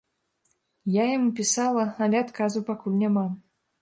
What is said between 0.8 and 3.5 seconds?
Я яму пісала, але адказу пакуль няма.